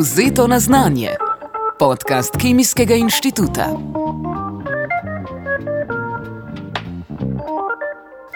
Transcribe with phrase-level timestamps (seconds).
[0.00, 1.08] Vzeto na znanje.
[1.78, 3.66] Podcast Kemijskega inštituta.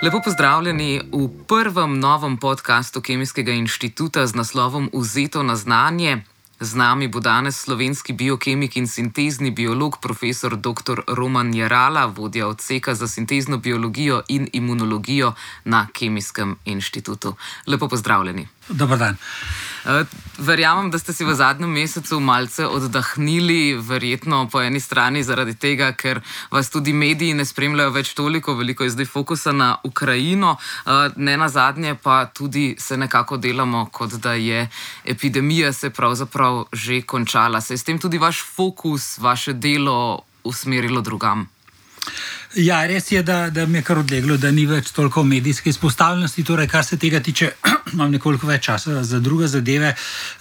[0.03, 6.34] Lepo pozdravljeni v prvem novem podkastu Kemijskega inštituta z naslovom Vzeto na znanje.
[6.65, 11.03] Z nami bo danes slovenski biokemik in sintezni biolog, profesor dr.
[11.09, 17.35] Roman Jarala, vodja odseka za sintezno biologijo in imunologijo na Kemijskem inštitutu.
[17.67, 18.49] Lepo pozdravljeni.
[18.69, 19.17] Dobar dan.
[20.39, 25.93] Verjamem, da ste si v zadnjem mesecu malce oddahnili, verjetno po eni strani zaradi tega,
[25.93, 26.21] ker
[26.51, 31.37] vas tudi mediji ne spremljajo več toliko, veliko je zdaj fokusa na Ukrajino, eh, ne
[31.37, 34.69] na zadnje pa tudi se nekako delamo, kot da je
[35.05, 37.61] epidemija se pravzaprav že končala.
[37.61, 41.49] Se je s tem tudi vaš fokus, vaše delo usmerilo drugam?
[42.57, 46.45] Ja, res je, da, da mi je kar odleglo, da ni več toliko medijske izpostavljenosti.
[46.47, 47.49] Torej, kar se tega tiče,
[47.95, 49.91] imam nekoliko več časa za druge zadeve.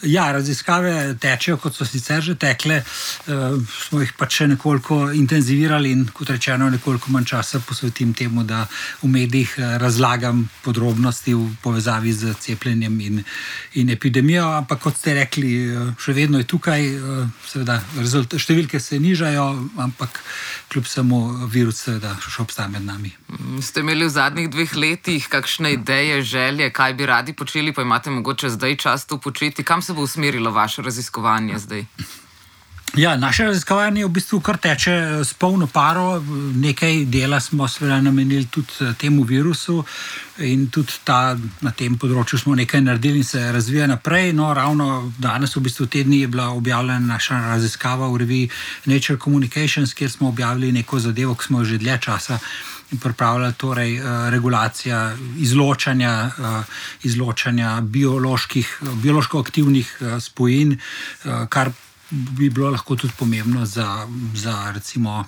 [0.05, 3.55] Ja, raziskave tečejo, kot so sicer že tekle, uh,
[3.88, 8.61] smo jih pač še nekoliko intenzivirali in, kot rečeno, nekoliko manj časa posvetim temu, da
[9.01, 13.23] v medijih eh, razlagam podrobnosti v povezavi z cepljenjem in,
[13.81, 14.45] in epidemijo.
[14.59, 17.81] Ampak, kot ste rekli, eh, še vedno je tukaj, uh, seveda,
[18.38, 19.49] številke se nižajo,
[19.81, 20.21] ampak
[20.69, 23.11] kljub samo virus da še obstaja med nami.
[23.31, 27.85] Mm, ste imeli v zadnjih dveh letih kakšne ideje, želje, kaj bi radi počeli, pa
[27.85, 29.63] imate mogoče zdaj čas to početi?
[29.63, 31.87] Kam se bo usmerilo vaše raziskovanje zdaj?
[32.97, 34.91] Ja, naše raziskovanje v bistvu kar teče
[35.25, 36.22] s polno paro.
[36.55, 39.83] Nekaj dela smo seveda namenili tudi temu virusu
[40.38, 44.30] in tudi ta, na tem področju smo nekaj naredili in se razvija naprej.
[44.38, 48.50] No, ravno danes, v bistvu tedni, je bila objavljena naša raziskava v reviji
[48.85, 52.38] Nature Communications, kjer smo objavili neko zadevo, ki smo jo že dlje časa.
[52.94, 53.95] Pripravljala torej
[54.30, 56.13] regulacija izločanja,
[57.09, 60.78] izločanja bioloških, biološko aktivnih spojin,
[61.50, 61.73] kar
[62.13, 65.24] bi bilo lahko tudi pomembno za, za recimo,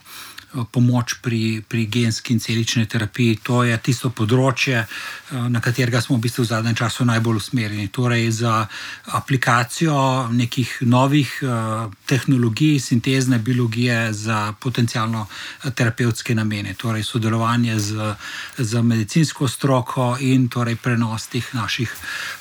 [0.63, 3.39] pomoč pri, pri genski in celični terapiji.
[3.43, 7.87] To je tisto področje, eh, na katerega smo v bistvu v zadnjem času najbolj usmerjeni.
[7.91, 8.67] Torej, za
[9.05, 18.15] aplikacijo nekih novih uh, tehnologij, sintezne biologije za potencijalno eh, terapevtske namene, torej sodelovanje z,
[18.57, 21.91] z medicinsko stroko in torej prenos teh naših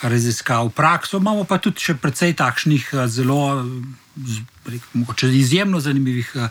[0.03, 1.19] raziskav v prakso.
[1.19, 3.65] Imamo pa tudi še precej takšnih zelo
[4.93, 6.49] mogoče izjemno zanimivih uh,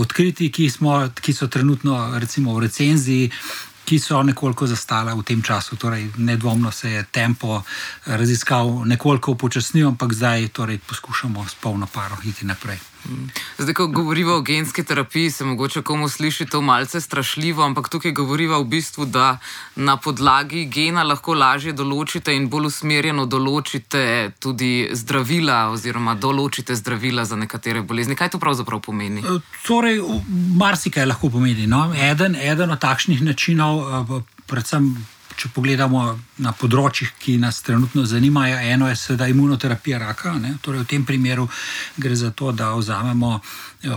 [0.00, 3.30] odkritij, ki, smo, ki so trenutno recimo, v recenziji.
[3.86, 7.60] Ki so nekoliko zastala v tem času, torej nedvomno se je tempo
[8.06, 12.95] raziskav nekoliko upočasnil, ampak zdaj torej, poskušamo s polno paro iti naprej.
[13.58, 18.12] Zdaj, ko govorimo o genski terapiji, se mogoče komu sliši to malce strašljivo, ampak tukaj
[18.12, 19.38] govorimo v bistvu, da
[19.76, 27.24] na podlagi gena lahko lažje določite in bolj usmerjeno določite tudi zdravila, oziroma določite zdravila
[27.24, 28.16] za nekatere bolezni.
[28.16, 29.24] Kaj to pravzaprav pomeni?
[29.24, 30.02] E, torej,
[30.58, 31.66] marsikaj lahko pomeni.
[31.66, 31.88] No?
[31.94, 34.94] Eden, eden od takšnih načinov, e, predvsem
[35.36, 36.02] če pogledamo
[36.44, 40.34] na področjih, ki nas trenutno zanimajo, eno je seveda imunoterapija raka.
[40.64, 41.48] Torej, v tem primeru
[41.96, 43.40] gre za to, da vzamemo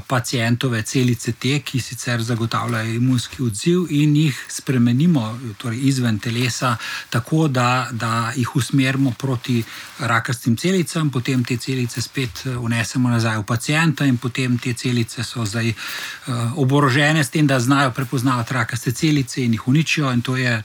[0.07, 6.75] pacijentove celice T, ki sicer zagotavljajo imunski odziv, in jih spremenimo torej izven telesa,
[7.09, 9.63] tako da, da jih usmerimo proti
[9.99, 15.23] rakastim celicam, potem te celice spet unesemo eh, nazaj v pacijenta, in potem te celice
[15.23, 20.11] so zdaj uh, oborožene s tem, da znajo prepoznavati rakaste celice in jih uničijo.
[20.11, 20.63] In to je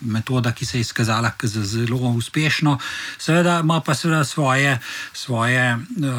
[0.00, 2.78] metoda, ki se je izkazala za zelo uspešno.
[3.18, 4.78] Seveda ima pa seveda svoje,
[5.12, 5.78] svoje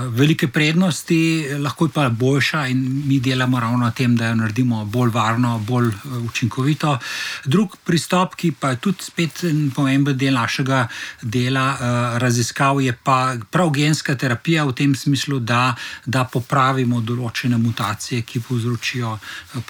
[0.09, 5.09] velike prednosti, lahko pa boljša in mi delamo ravno na tem, da jo naredimo bolj
[5.13, 6.97] varno, bolj uh, učinkovito.
[7.45, 9.43] Drug pristop, ki pa je tudi spet
[9.75, 10.87] pomemben del našega
[11.21, 15.73] dela uh, raziskav, je pa prav genska terapija v tem smislu, da,
[16.05, 19.17] da popravimo določene mutacije, ki povzročijo,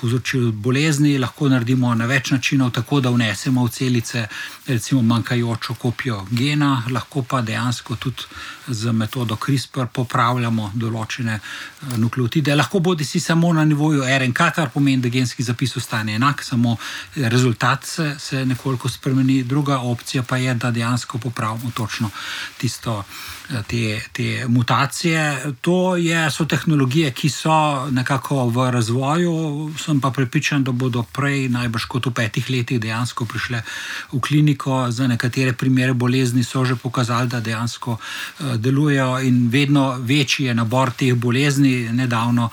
[0.01, 1.15] povzročijo bolezni.
[1.23, 4.27] Lahko naredimo na več načinov, tako da vnesemo v celi celice,
[4.67, 8.23] recimo manjkajočo kopijo gena, lahko pa dejansko tudi
[8.67, 12.55] z metodo CRISPR popravljamo določene eh, nukleotide.
[12.55, 16.77] Lahko bodi si samo na nivoju RNK, kar pomeni, da genski zapis ostane enak, samo
[17.15, 19.43] rezultat se, se nekoliko spremeni.
[19.43, 22.09] Druga opcija pa je, da dejansko popravimo točno
[22.57, 23.03] tisto.
[23.49, 25.53] Eh, te, te mutacije.
[25.61, 31.49] To je, so tehnologije, ki so nekako v razvoju, sem pa prepričan, da bodo prej,
[31.49, 33.61] najbrž kot v petih letih, dejansko prišle
[34.13, 34.85] v kliniko.
[34.91, 40.55] Za nekatere primere bolezni so že pokazali, da dejansko uh, delujejo, in vedno večji je
[40.55, 41.89] nabor teh bolezni.
[41.91, 42.49] Nedavno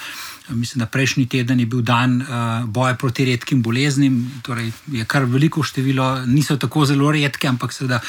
[0.50, 5.24] Mislim, da prejšnji teden je bil dan uh, boja proti redkim boleznim, torej je kar
[5.24, 8.00] veliko število, niso tako zelo redke, ampak seveda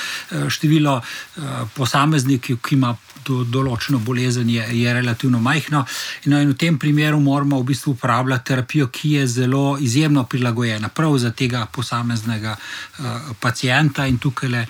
[0.49, 1.43] število uh,
[1.75, 2.95] posameznikov, ki ima
[3.25, 5.83] do, določeno bolezen, je, je relativno majhno.
[6.25, 10.89] No, in v tem primeru moramo v bistvu uporabljati terapijo, ki je zelo izjemno prilagojena
[10.89, 14.65] prav za tega posameznega uh, pacijenta in tukaj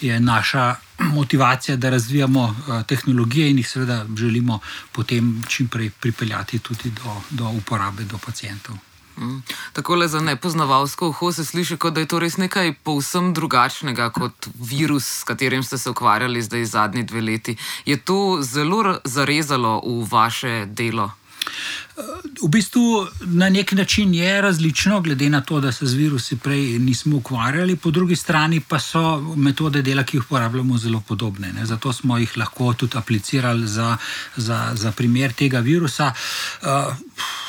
[0.00, 4.58] je naša motivacija, da razvijamo uh, tehnologije in jih seveda želimo
[4.92, 8.76] potem čim prej pripeljati tudi do, do uporabe do pacijentov.
[9.18, 9.42] Mm.
[9.72, 14.10] Tako le za nepoznavalsko uho se sliši, kot da je to res nekaj povsem drugačnega
[14.10, 17.56] kot virus, s katerim ste se ukvarjali zdaj zadnji dve leti.
[17.86, 21.10] Je to zelo zarezalo v vaše delo?
[22.42, 26.78] V bistvu na nek način je različno, glede na to, da se z virusi prej
[26.78, 31.52] nismo ukvarjali, po drugi strani pa so metode dela, ki jih uporabljamo, zelo podobne.
[31.52, 31.66] Ne?
[31.66, 33.96] Zato smo jih lahko tudi aplicirali za,
[34.36, 36.12] za, za primer tega virusa.
[36.62, 36.94] Uh,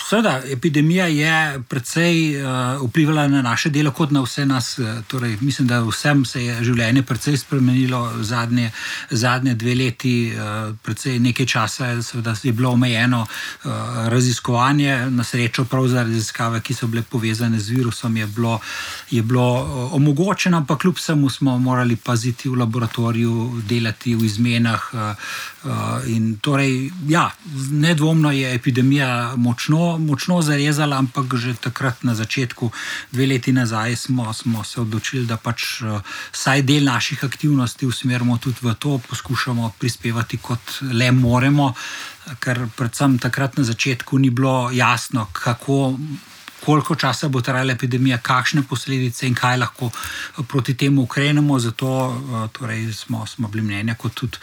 [0.10, 4.80] Seveda, epidemija je precej uh, vplivala na naše delo, kot na vse nas.
[4.80, 8.72] Uh, torej, mislim, da vsem se je življenje precej spremenilo zadnje,
[9.12, 13.72] zadnje dve leti, uh, precej nekaj časa je, seveda, je bilo omejeno uh,
[14.08, 15.10] raziskovanje.
[15.12, 18.60] Na srečo, prav za raziskave, ki so bile povezane z virusom, je bilo,
[19.12, 24.88] je bilo omogočeno, ampak kljub vsemu smo morali paziti v laboratoriju, delati v izmenah.
[24.94, 25.12] Uh,
[25.68, 27.28] uh, torej, ja,
[27.72, 32.72] nedvomno je epidemija močno močno zarezala, ampak že takrat na začetku,
[33.12, 36.02] dve leti nazaj, smo, smo se odločili, da pač uh,
[36.34, 41.74] vsaj del naših aktivnosti usmerimo tudi v to, poskušamo prispevati kot le moremo,
[42.40, 45.98] ker predvsem takrat na začetku ni bilo jasno, kako.
[46.58, 49.92] Koliko časa bo trajala epidemija, kakšne posledice in kaj lahko
[50.50, 51.60] proti temu ukrenemo.
[51.60, 54.42] Zato uh, torej smo, smo bili mnenja, kot tudi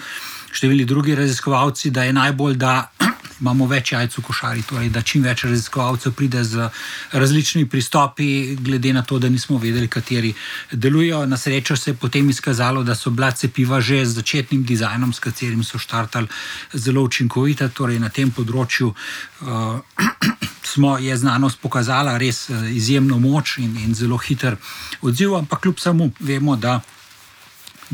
[0.55, 2.75] številni drugi raziskovalci, da je najbolj, da
[3.41, 6.69] imamo več jajc v košari, torej da čim več raziskovalcev pride z
[7.13, 10.35] različnimi pristopi, glede na to, da nismo vedeli, kateri
[10.73, 11.25] delujejo.
[11.27, 15.21] Na srečo se je potem izkazalo, da so bila cepiva že z začetnim dizajnom, s
[15.21, 16.29] katerim so štartali
[16.73, 17.69] zelo učinkovita.
[17.69, 19.81] Torej na tem področju uh,
[20.75, 24.57] smo, je znanost pokazala res uh, izjemno moč in, in zelo hiter
[25.03, 26.81] odziv, ampak kljub samo vemo, da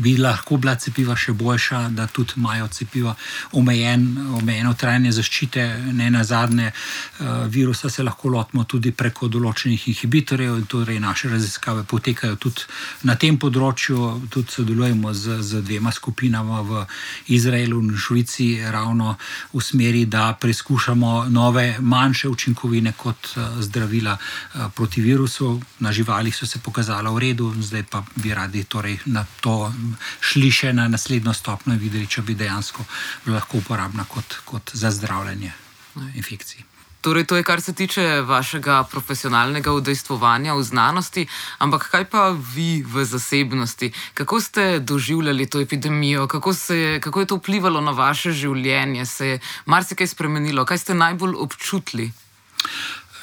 [0.01, 3.13] bi lahko bila cepiva še boljša, da tudi imajo cepiva
[3.57, 4.05] omejen,
[4.39, 6.71] omejeno trajanje zaščite, ne na zadnje.
[6.71, 12.65] Uh, virusa se lahko lotimo tudi preko določenih inhibitorjev, in torej naše raziskave potekajo tudi
[13.07, 14.27] na tem področju.
[14.31, 16.85] Tudi sodelujemo z, z dvema skupinama v
[17.35, 19.15] Izraelu in Švici, ravno
[19.53, 25.53] v smeri, da preizkušamo nove, manjše učinkovine kot uh, zdravila uh, proti virusu.
[25.79, 29.71] Na živalih so se pokazala v redu, zdaj pa bi radi torej na to
[30.19, 32.85] šli še na naslednjo stopnjo in videli, če bi dejansko
[33.31, 35.53] lahko uporabna kot, kot za zdravljenje
[36.15, 36.71] infekcij.
[37.01, 41.23] Torej, to je, kar se tiče vašega profesionalnega udejstvovanja v znanosti,
[41.57, 43.89] ampak kaj pa vi v zasebnosti?
[44.13, 49.27] Kako ste doživljali to epidemijo, kako, se, kako je to vplivalo na vaše življenje, se
[49.27, 52.11] je marsikaj spremenilo, kaj ste najbolj občutili?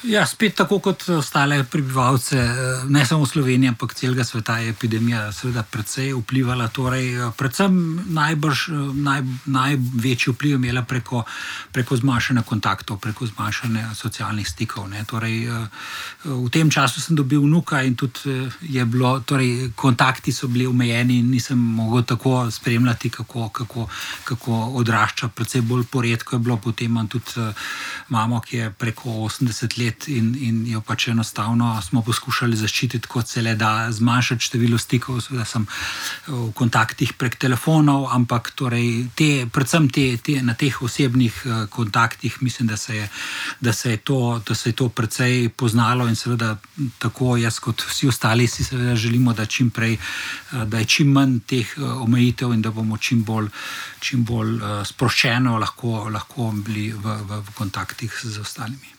[0.03, 5.31] Ja, spet tako kot ostale prebivalce, eh, ne samo Slovenije, ampak celega sveta je epidemija
[5.31, 6.67] seveda precej vplivala.
[6.67, 11.23] Torej, eh, predvsem najbrž, eh, naj, največji vpliv imela preko,
[11.71, 14.87] preko zmanjšanja kontaktov, preko zmanjšanja socialnih stikov.
[15.07, 15.49] Torej,
[16.25, 21.19] v tem času sem dobil vnuka in tudi je bilo, torej, kontakti so bili omejeni
[21.19, 23.89] in nisem mogel tako spremljati, kako, kako,
[24.23, 25.27] kako odrašča.
[25.27, 27.51] Predvsej bolj poredko je bilo, potem imam tudi
[28.07, 33.07] mamo, ki je preko 80 let let in, in jo pač enostavno smo poskušali zaščititi,
[33.07, 35.65] kot se le da, zmanjšati število stikov, da sem
[36.27, 42.39] v kontaktih prek telefonov, ampak torej te, predvsem te, te, na teh osebnih uh, kontaktih,
[42.45, 43.07] mislim, da se, je,
[43.59, 46.55] da, se to, da se je to precej poznalo in seveda
[46.99, 51.13] tako jaz, kot vsi ostali, si seveda želimo, da, čim prej, uh, da je čim
[51.15, 53.49] manj teh omejitev in da bomo čim bolj,
[53.99, 58.98] čim bolj sproščeno lahko, lahko bili v, v, v kontaktih z ostalimi.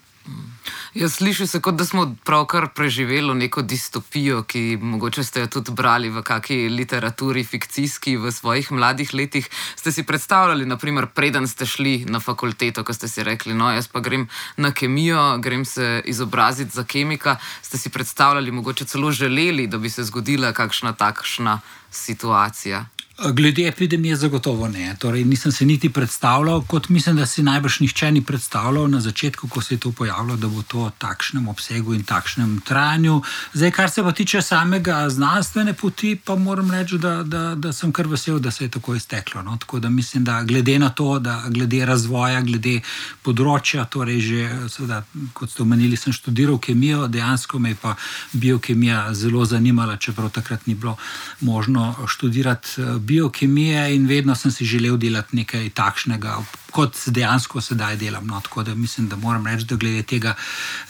[0.95, 5.73] Jaz slišim se, kot da smo pravkar preživeli neko distopijo, ki mogoče ste jo tudi
[5.73, 9.49] brali v kakšni literaturi, fikcijski v svojih mladih letih.
[9.77, 13.89] Ste si predstavljali, naprimer, preden ste šli na fakulteto, ko ste si rekli, no, jaz
[13.89, 17.37] pa grem na kemijo, grem se izobraziti za kemika.
[17.63, 21.61] Ste si predstavljali, mogoče celo želeli, da bi se zgodila kakšna takšna
[21.91, 22.87] situacija?
[23.29, 24.97] Glede epidemije, zagotovo ne.
[24.99, 29.49] Torej, nisem se niti predstavljal, kot mislim, da si najbrž nihče ni predstavljal na začetku,
[29.49, 33.23] ko se je to pojavilo, da bo to v takšnem obsegu in takšnem trajanju.
[33.53, 37.93] Zdaj, kar se pa tiče samega znanstvene poti, pa moram reči, da, da, da sem
[37.93, 39.43] kar vesel, da se je tako izteklo.
[39.43, 39.57] No?
[39.57, 42.81] Tako da mislim, da glede na to, da glede razvoja, glede
[43.23, 47.95] področja, torej že, seveda, kot ste omenili, sem študiral kemijo, dejansko me je pa
[48.33, 50.97] biokemija zelo zanimala, čeprav takrat ni bilo
[51.41, 56.39] možno študirati biokemije in vedno sem si želel delati nekaj takšnega,
[56.71, 58.27] kot dejansko sedaj delam.
[58.27, 60.35] No, tako da mislim, da moram reči, da glede tega,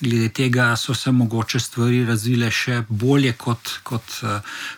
[0.01, 4.17] glede tega so se mogoče stvari razvile še bolje, kot, kot,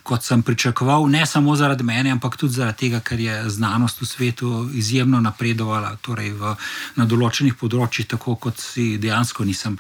[0.03, 1.09] kot sem pričakoval.
[1.11, 5.97] Ne samo zaradi mene, ampak tudi zaradi tega, ker je znanost v svetu izjemno napredovala
[6.03, 6.55] torej v,
[6.97, 9.79] na določenih področjih, tako kot si dejansko nisem,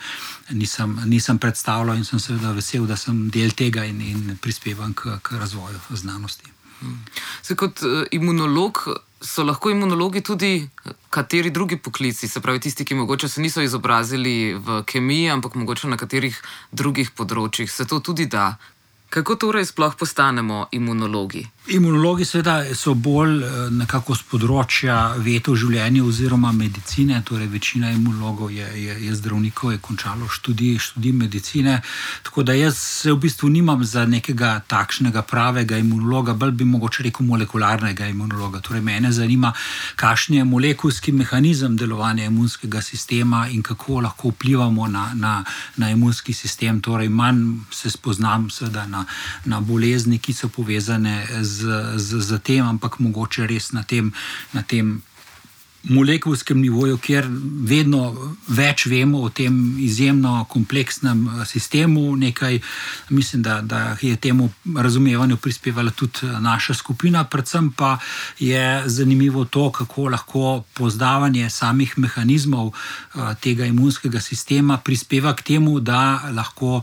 [0.51, 5.21] nisem, nisem predstavljal in sem seveda vesel, da sem del tega in, in prispevam k,
[5.23, 6.51] k razvoju znanosti.
[7.43, 8.87] Se kot uh, imunolog
[9.23, 10.69] so lahko imunologi tudi
[11.11, 15.89] kateri drugi poklici, se pravi tisti, ki morda se niso izobrazili v kemiji, ampak mogoče
[15.89, 16.39] na katerih
[16.73, 17.71] drugih področjih.
[17.71, 18.57] Se to tudi da?
[19.13, 21.45] Kako torej sploh postanemo imunologi?
[21.67, 27.21] Imunologi, seveda, so bolj eh, nekako z področja veta v življenju oziroma medicine.
[27.23, 31.77] Torej, večina imunologov je, je, je zdravnikov, je končalo študij, študij medicine.
[32.27, 37.07] Tako da jaz se v bistvu nimam za nekega takšnega pravega imunologa, bolj bi mogoče
[37.07, 38.59] rekel molekularnega imunologa.
[38.59, 39.55] Torej, mene zanima,
[40.03, 45.37] kakšen je molekulski mehanizem delovanja imunskega sistema in kako lahko vplivamo na, na,
[45.77, 46.83] na imunski sistem.
[46.83, 48.51] Torej, manj se spoznam
[48.91, 49.07] na,
[49.45, 54.13] na bolezni, ki so povezane z z, z, z tem, ampak mogoče res na tem,
[54.53, 55.03] na tem
[55.83, 57.27] molekulskem nivoju, kjer
[57.67, 58.13] vedno
[58.49, 62.17] več vemo o tem izjemno kompleksnem eh, sistemu.
[62.17, 62.61] Nekaj,
[63.11, 67.99] mislim, da, da je temu razumevanju prispevala tudi eh, naša skupina, predvsem pa
[68.39, 75.81] je zanimivo to, kako lahko poznavanje samih mehanizmov eh, tega imunskega sistema prispeva k temu,
[75.81, 76.83] da lahko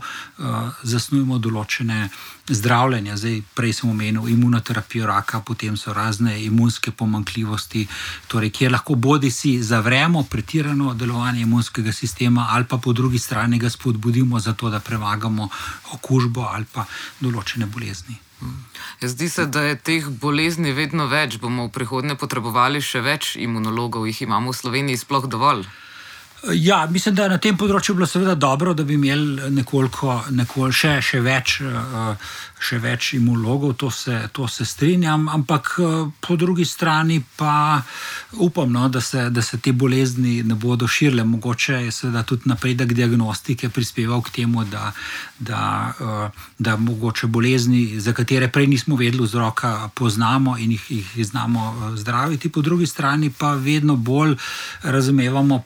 [0.82, 2.08] zasnujemo določene.
[2.50, 7.86] Zdravljenje, zdaj prej sem omenil imunoterapijo raka, potem so razne imunske pomankljivosti,
[8.28, 13.58] torej, kjer lahko bodi si zavremo pretirano delovanje imunskega sistema, ali pa po drugi strani
[13.58, 15.48] ga spodbudimo za to, da premagamo
[15.92, 16.84] okužbo ali pa
[17.20, 18.18] določene bolezni.
[19.00, 21.36] Ja, zdi se, da je teh bolezni vedno več.
[21.38, 25.66] Bomo v prihodnje potrebovali še več imunologov, jih imamo v Sloveniji sploh dovolj.
[26.48, 30.72] Ja, mislim, da je na tem področju bilo seveda dobro, da bi imeli nekoliko, nekoliko
[30.72, 31.58] še, še več.
[31.60, 32.14] Uh,
[32.60, 37.80] še več imunologov, to se, to se strinjam, ampak eh, po drugi strani pa
[38.36, 41.24] upam, no, da, se, da se te bolezni ne bodo širile.
[41.24, 44.92] Mogoče je seveda tudi napredek diagnostike prispeval k temu, da,
[45.38, 45.62] da,
[45.96, 51.64] eh, da mogoče bolezni, za katere prej nismo vedeli vzroka, poznamo in jih, jih znamo
[51.72, 52.52] eh, zdraviti.
[52.52, 54.36] Po drugi strani pa vedno bolj
[54.82, 55.62] razumevamo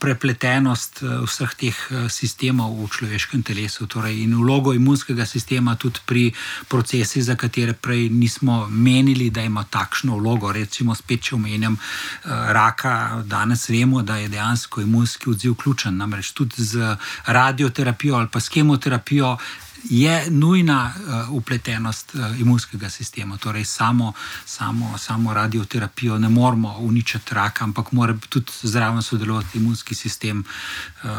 [0.65, 1.77] prepletenost vseh teh
[2.09, 6.25] sistemov v človeškem telesu torej in vlogo imunskega sistema tudi pri
[6.69, 10.53] procesu procesi, za katere prej nismo menili, da ima takšno vlogo.
[10.53, 15.97] Recimo, spet, če omenjam uh, raka, danes vemo, da je dejansko imunski odziv ključen.
[15.97, 19.37] Namreč tudi z radioterapijo ali pa s kemoterapijo.
[19.91, 24.13] Je nujna uh, upletenost uh, imunskega sistema, torej samo,
[24.45, 30.45] samo, samo radioterapijo ne moramo uničiti raka, ampak mora tudi zraven sodelovati imunski sistem
[31.05, 31.11] uh,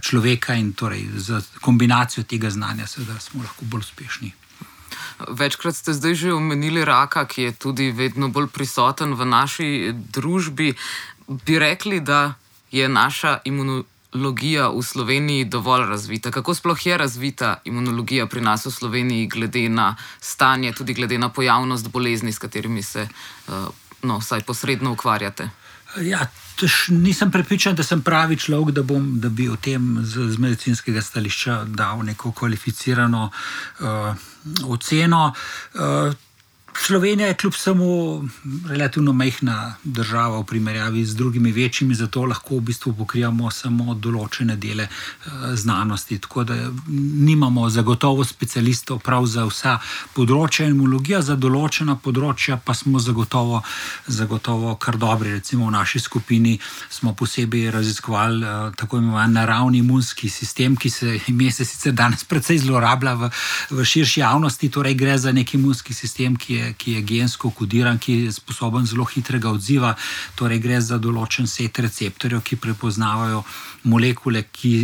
[0.00, 4.32] človeka in torej z kombinacijo tega znanja, seveda, smo lahko bolj uspešni.
[5.28, 10.74] Večkrat ste zdaj že omenili raka, ki je tudi vedno bolj prisoten v naši družbi.
[11.28, 12.34] Bi rekli, da
[12.70, 16.30] je naša imunologija v Sloveniji dovolj razvita?
[16.30, 21.28] Kako sploh je razvita imunologija pri nas v Sloveniji, glede na stanje, tudi glede na
[21.28, 23.08] pojavnost bolezni, s katerimi se
[23.48, 23.54] uh,
[24.02, 25.50] no, vsaj posredno ukvarjate?
[26.02, 26.26] Ja,
[26.58, 30.38] tež, nisem prepričan, da sem pravi človek, da, bom, da bi o tem z, z
[30.38, 33.30] medicinskega stališča dal neko kvalificirano
[33.80, 34.14] uh,
[34.68, 35.32] oceno.
[35.74, 36.12] Uh,
[36.78, 37.84] Slovenija je kljub samo
[38.68, 44.56] relativno majhna država v primerjavi z drugimi večjimi, zato lahko v bistvu pokrivamo samo določene
[44.56, 46.18] dele eh, znanosti.
[46.18, 46.56] Tako da
[47.28, 49.78] nimamo zagotovo specialistov prav za vsa
[50.14, 53.62] področja imunologije, za določena področja pa smo zagotovo,
[54.06, 55.32] zagotovo kar dobri.
[55.38, 56.58] Recimo v naši skupini
[56.90, 62.24] smo posebej raziskovali uh, tako imenovan naravni imunski sistem, ki se ime se sicer danes
[62.24, 63.30] precej zlorablja v,
[63.70, 67.98] v širši javnosti, torej gre za nek imunski sistem, ki je ki je gensko kodiran,
[67.98, 69.94] ki je sposoben zelo hitrega odziva.
[70.34, 73.44] Torej, gre za določen set receptorjev, ki prepoznavajo
[73.84, 74.76] molekule, ki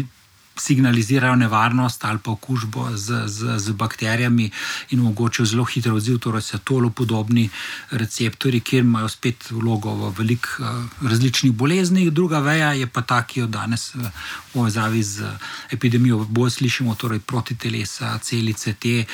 [0.57, 4.51] signalizirajo nevarnost ali pa okužbo z, z, z bakterijami
[4.91, 7.49] in omogočajo zelo hitro odziv, torej so tolo podobni
[7.91, 10.67] receptori, kjer imajo spet vlogo v velik uh,
[11.09, 12.12] različnih boleznih.
[12.12, 14.11] Druga veja je pa ta, ki jo danes v
[14.53, 15.33] povezavi z
[15.71, 19.05] epidemijo bolj slišimo, torej protitelesa, celice, te.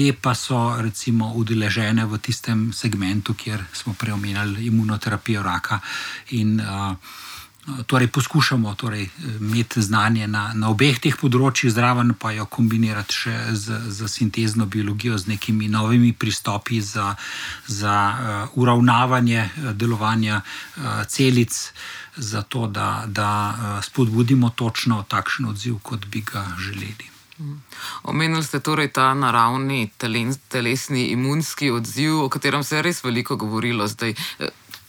[0.00, 5.76] Te pa so, recimo, udeležene v tistem segmentu, kjer smo preomenjali imunoterapijo raka.
[6.40, 6.96] In, uh,
[7.84, 13.36] torej poskušamo torej, imeti znanje na, na obeh teh področjih, zraven pa jo kombinirati še
[13.52, 17.12] z, z sintezno biologijo, z nekimi novimi pristopi za,
[17.68, 21.60] za uh, uravnavanje uh, delovanja uh, celic,
[22.16, 23.30] zato da, da
[23.84, 27.19] spodbudimo točno takšen odziv, kot bi ga želeli.
[28.02, 29.90] Omenili ste torej ta naravni
[30.48, 34.14] telesni imunski odziv, o katerem se je res veliko govorilo zdaj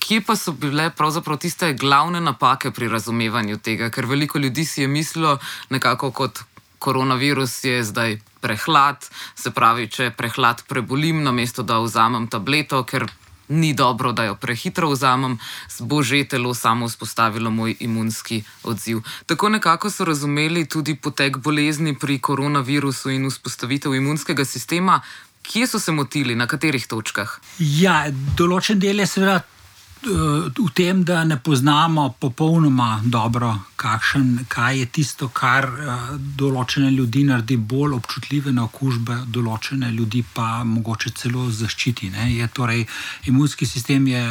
[0.01, 3.89] kje pa so bile pravzaprav tiste glavne napake pri razumevanju tega?
[3.89, 5.38] Ker veliko ljudi si je mislilo,
[5.70, 6.41] nekako kot
[6.79, 9.05] koronavirus je zdaj prehlad,
[9.36, 13.05] se pravi, če prehlad prebolim, namesto da vzamem tableto, ker
[13.51, 15.38] ni dobro, da jo prehitro vzamem,
[15.79, 19.01] bo že telo samo vzpostavilo moj imunski odziv.
[19.25, 25.01] Tako nekako so razumeli tudi potek bolezni pri koronavirusu in vzpostavitev imunskega sistema.
[25.41, 27.39] Kje so se motili, na katerih točkah?
[27.60, 28.05] Ja,
[28.38, 29.41] določen del je seveda
[30.01, 36.00] v tem, da ne poznamo popolnoma dobro, kakšen, kaj je tisto, kar eh,
[36.38, 42.12] določene ljudi naredi bolj občutljive na okužbe, določene ljudi pa mogoče celo zaščiti.
[42.34, 42.86] Je, torej,
[43.29, 44.22] imunski sistem je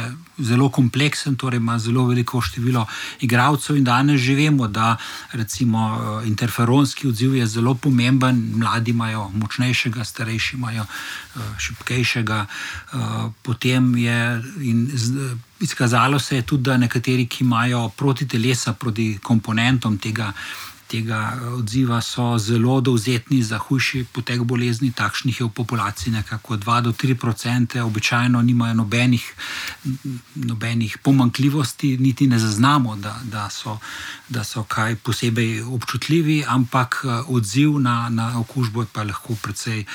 [0.41, 2.85] zelo kompleksen, torej ima zelo veliko število
[3.21, 4.97] igralcev in danes že vemo, da
[5.31, 8.43] recimo eh, interferonski odziv je zelo pomemben.
[8.59, 12.43] Mladi imajo močnejšega, starejši imajo eh, šipkejšega,
[13.43, 14.19] potem je
[14.67, 14.83] in.
[15.61, 20.31] Izkazalo se je tudi, da nekateri, ki imajo proti telesa, proti komponentom tega,
[20.91, 24.91] tega eh, odziva, so zelo dovzetni za hujši potek bolezni.
[24.91, 29.25] Takšnih je v populaciji nekako 2 do 3 odstotke, običajno nimajo nobenih,
[30.35, 33.77] nobenih pomankljivosti, niti ne zaznamo, da, da, so,
[34.29, 39.85] da so kaj posebej občutljivi, ampak eh, odziv na, na okužbo je pa lahko precej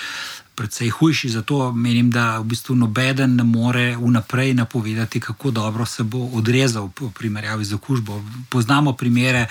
[0.56, 1.28] precej hujši.
[1.28, 6.90] Zato menim, da v bistvu noben ne more vnaprej napovedati, kako dobro se bo odrezal
[7.00, 8.22] v primerjavi z okužbo.
[8.48, 9.46] Poznamo primere.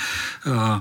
[0.45, 0.79] Uh,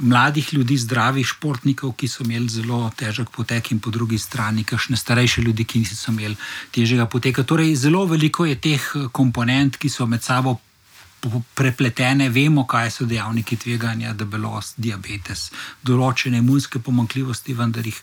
[0.00, 4.96] Mladih ljudi, zdravih športnikov, ki so imeli zelo težek potek, in po drugi strani, kakšne
[4.96, 6.36] starejše ljudi, ki niso imeli
[6.72, 7.44] težjega poteka.
[7.44, 10.56] Torej, zelo veliko je teh komponent, ki so med sabo
[11.54, 15.50] prepletene, vemo, kaj so dejavniki tveganja, debelost, diabetes,
[15.84, 17.98] določene imunske pomankljivosti, vendar jih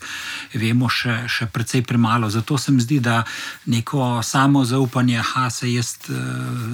[0.53, 2.29] vemo še, še precej premalo.
[2.29, 3.23] Zato se mi zdi, da
[3.65, 6.15] neko samo zaupanje, da se jaz uh,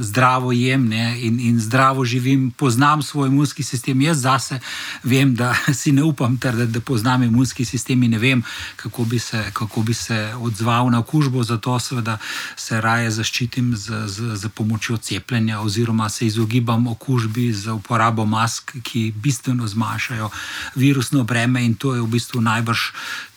[0.03, 4.59] zdravo jem ne, in, in zdravo živim, poznam svoj imunski sistem, jaz zase
[5.03, 8.43] vem, da si ne upam trditi, da poznam imunski sistem in ne vem,
[8.75, 12.17] kako bi se, kako bi se odzval na okužbo, zato seveda
[12.55, 18.25] se raje zaščitim z, z, z pomočjo cepljenja oziroma se izogibam izogibam okužbi z uporabo
[18.25, 20.29] mask, ki bistveno zmanjšajo
[20.75, 22.79] virusno breme in to je v bistvu najbrž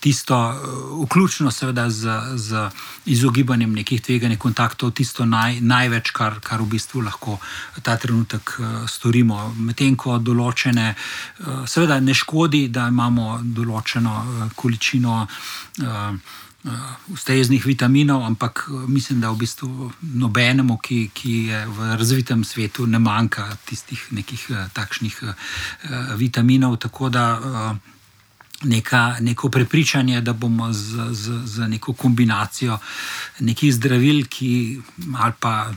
[0.00, 2.70] tisto, eh, vključno seveda z, z
[3.04, 7.38] izogibanjem nekih tveganih kontaktov, tisto naj, največ, kar, kar v bistvu lahko
[7.82, 9.54] ta trenutek uh, storimo.
[9.58, 15.26] Medtem ko določene, uh, seveda ne škodi, da imamo določeno količino.
[15.82, 16.44] Uh,
[17.12, 22.86] ustreznih vitaminov, ampak uh, mislim, da v bistvu nobenemu, ki, ki je v razvitem svetu,
[22.86, 25.22] ne manjka tistih nekih uh, takšnih
[26.16, 26.76] vitaminov.
[26.76, 27.95] Tako da uh,
[28.62, 32.78] neka, neko prepričanje, da bomo z, z, z neko kombinacijo
[33.40, 34.80] nekih zdravil ki,
[35.16, 35.72] ali pa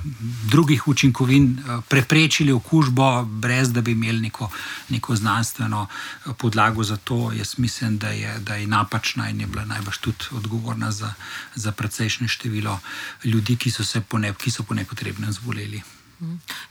[0.50, 4.50] drugih učinkovin eh, preprečili okužbo, brez da bi imeli neko,
[4.90, 7.32] neko znanstveno eh, podlago za to.
[7.34, 11.14] Jaz mislim, da je, da je napačna in je bila najbrž tudi odgovorna za,
[11.56, 12.80] za precejšnje število
[13.24, 15.82] ljudi, ki so po, ne, ki so po nepotrebnem zboleli.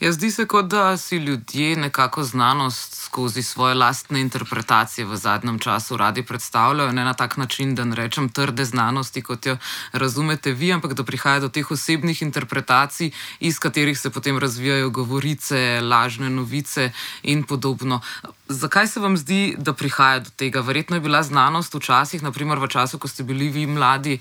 [0.00, 5.58] Ja, zdi se, kot da si ljudje nekako znanost skozi svoje lastne interpretacije v zadnjem
[5.58, 6.92] času radi predstavljajo.
[6.92, 9.56] Ne na tak način, da ne rečem trde znanosti, kot jo
[9.92, 15.80] razumete vi, ampak da prihaja do teh osebnih interpretacij, iz katerih se potem razvijajo govorice,
[15.82, 18.00] lažne novice in podobno.
[18.48, 20.60] Zakaj se vam zdi, da prihaja do tega?
[20.60, 24.18] Verjetno je bila znanost včasih, naprimer v času, ko ste bili vi mladi,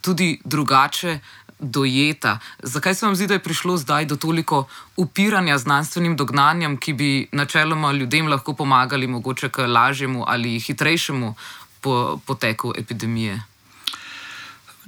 [0.00, 1.18] tudi drugače
[1.58, 2.38] dojeta.
[2.62, 4.64] Zakaj se vam zdi, da je prišlo zdaj do toliko
[4.96, 11.34] upiranja znanstvenim dognanjem, ki bi načeloma ljudem lahko pomagali, mogoče k lažjemu ali hitrejšemu
[11.80, 13.42] po, poteku epidemije?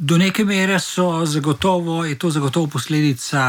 [0.02, 0.78] Do neke mere
[1.24, 3.42] zagotovo, je to zagotovo posledica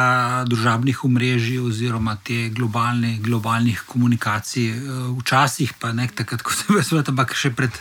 [0.48, 4.68] družabnih omrežij oziroma te globalne, globalnih komunikacij.
[4.70, 4.82] Eh,
[5.20, 7.72] včasih pa ne takrat, ko sem bil svet, ampak še pred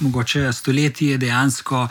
[0.00, 1.88] mogoče stoletji je dejansko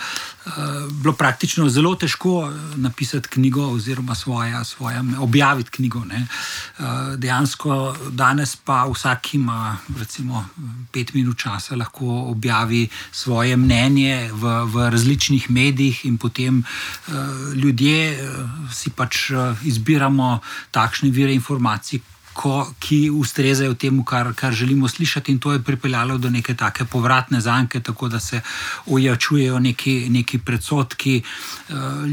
[0.92, 6.00] bilo praktično zelo težko napisati knjigo oziroma svoja, svoja, objaviti knjigo.
[6.00, 6.86] Uh,
[7.18, 10.46] dejansko danes pa vsak ima recimo
[10.92, 16.64] pet minut časa, lahko objavi svoje mnenje v, v različnih medijih in potem
[17.08, 17.14] uh,
[17.54, 18.30] ljudje
[18.74, 19.32] si pač
[19.64, 20.40] izbiramo
[20.72, 22.02] takšne vire informacij.
[22.42, 26.86] Ko, ki ustrezajo temu, kar, kar želimo slišati, in to je pripeljalo do neke take
[26.86, 28.42] povratne zanke, tako da se
[28.86, 31.22] ojačujejo neki, neki predsotki.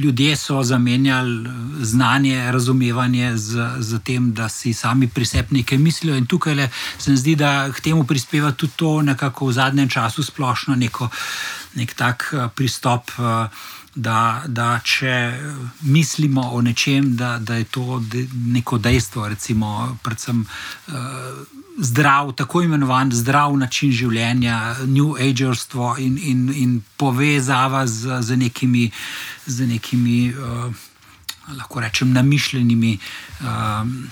[0.02, 1.48] Ljudje so zamenjali
[1.80, 6.16] znanje, razumevanje z, z tem, da si sami pri sebi nekaj mislijo.
[6.16, 9.88] In tukaj le, se mi zdi, da k temu prispeva tudi to, nekako v zadnjem
[9.88, 11.08] času splošno neko,
[11.74, 13.10] nek tak pristop
[13.98, 15.14] da, da če
[15.80, 20.44] mislimo o nečem, da, da je to de, neko dejstvo, recimo, predvsem
[20.86, 20.94] uh,
[21.78, 28.90] zdrav, tako imenovan zdrav način življenja, New Agerstvo in, in, in povezava z, z nekimi.
[29.48, 30.86] Z nekimi uh,
[31.56, 32.98] lahko rečem, namišljenimi
[33.40, 34.10] um,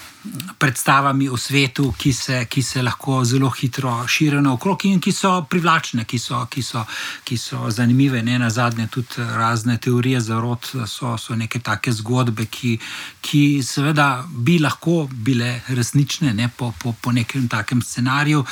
[0.58, 5.32] predstavami o svetu, ki se, ki se lahko zelo hitro širijo naokrog in ki so
[5.50, 6.84] privlačne, ki so, ki so,
[7.24, 8.22] ki so zanimive.
[8.22, 12.78] Ne na zadnje, tudi razne teorije za rod so, so neke take zgodbe, ki,
[13.20, 18.44] ki seveda bi lahko bile resnične ne, po, po, po nekem takem scenariju,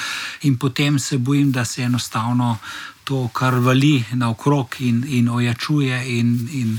[0.43, 2.59] in potem se bojim, da se enostavno
[3.05, 6.19] to, kar vali naokrog in, in ojačuje.
[6.19, 6.79] In, in,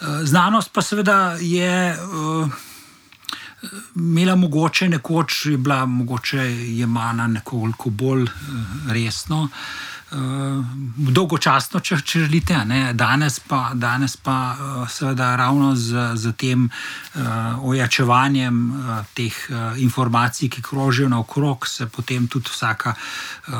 [0.00, 1.98] uh, znanost pa seveda je.
[2.02, 2.75] Uh,
[3.94, 6.38] Mila mogoče nekoč je bila mogoče
[6.78, 8.30] jemana nekoliko bolj uh,
[8.92, 9.50] resno, uh,
[10.10, 12.56] dolgočasno, če, če želite.
[12.64, 12.92] Ne?
[12.94, 17.22] Danes pa, danes pa uh, seveda ravno z, z tem uh,
[17.66, 23.54] ojačevanjem uh, teh uh, informacij, ki krožijo naokrog, se potem tudi vsaka uh,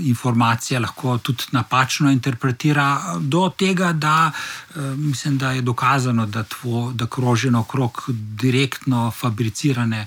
[0.00, 3.18] informacija lahko tudi napačno interpretira.
[3.20, 10.06] Do tega, da uh, mislim, da je dokazano, da, tvo, da krožijo naokrog direktno fabricirane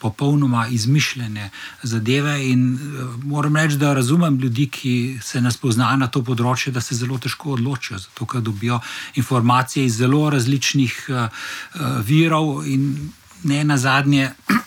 [0.00, 1.50] popolnoma izmišljene
[1.82, 2.50] zadeve.
[2.50, 6.80] In uh, moram reči, da razumem ljudi, ki se ne spoznajo na to področje, da
[6.80, 8.80] se zelo težko odločijo, zato ker dobijo
[9.14, 13.10] informacije iz zelo različnih uh, uh, virov in
[13.44, 14.30] ne na zadnje.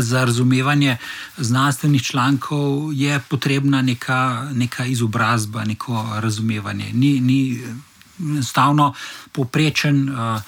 [0.00, 0.96] Za razumevanje
[1.38, 6.88] znanstvenih člankov je potrebna neka, neka izobrazba, neko razumevanje.
[6.92, 7.38] Ni, ni
[8.18, 8.94] enostavno
[9.32, 10.08] poprečen.
[10.08, 10.42] Uh,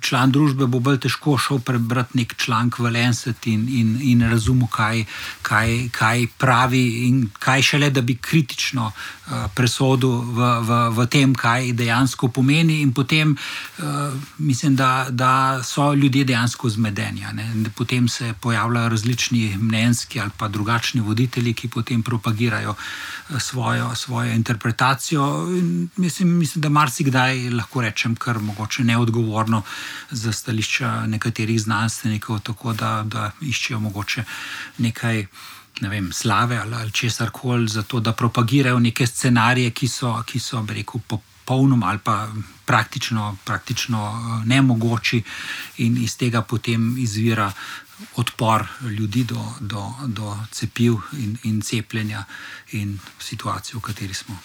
[0.00, 4.72] član družbe bo bolj težko šel prebrati nek članek v Lancet in, in, in razumeti,
[4.72, 5.04] kaj,
[5.42, 11.34] kaj, kaj pravi, in kaj šele, da bi kritično uh, presodil v, v, v tem,
[11.34, 12.80] kaj dejansko pomeni.
[12.82, 13.84] In potem uh,
[14.38, 17.26] mislim, da, da so ljudje dejansko zmedeni.
[17.76, 24.32] Potem se pojavljajo različni mnenjski ali pa drugačni voditelji, ki potem propagirajo uh, svojo, svojo
[24.32, 25.46] interpretacijo.
[25.96, 29.62] Mislim, mislim, da marsikdaj lahko rečem, kar mogoče neodgovorno
[30.10, 34.24] za stališča nekaterih znanstvenikov, tako da, da iščejo mogoče
[34.78, 35.26] nekaj.
[35.78, 40.40] Ne vem, slave ali, ali česar koli, zato da propagirajo neke scenarije, ki so, ki
[40.42, 42.16] so rekel, popolnoma ali pa
[42.66, 45.22] praktično, praktično eh, nemogoči,
[45.76, 47.52] in iz tega potem izvira
[48.16, 52.24] odpor ljudi do, do, do cepiv in, in cepljenja
[52.72, 54.38] in situacijo, v kateri smo.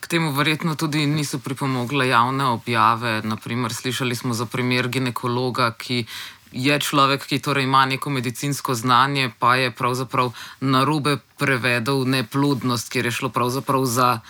[0.00, 3.22] K temu verjetno tudi niso pripomogle javne objave.
[3.22, 6.06] Naprimer, slišali smo za primer ginekologa, ki
[6.52, 12.88] je človek, ki torej ima neko medicinsko znanje, pa je pravzaprav na robe prevedel neplodnost,
[12.88, 14.20] ker je šlo pravzaprav za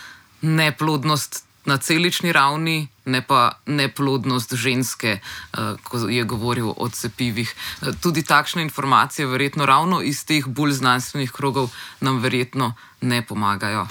[0.43, 7.55] neplodnost na celični ravni, ne pa neplodnost ženske, uh, ko je govoril o cepivih.
[7.83, 13.87] Uh, tudi takšne informacije, verjetno ravno iz teh bolj znanstvenih krogov, nam verjetno ne pomagajo.